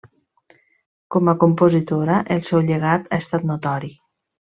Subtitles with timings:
[1.17, 3.97] Com a compositora el seu llegat ha estat notori.